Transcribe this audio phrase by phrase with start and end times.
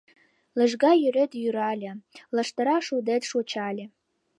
[0.57, 1.91] Лыжга йӱрет йӱрале,
[2.35, 3.85] Лаштыра шудет шочале.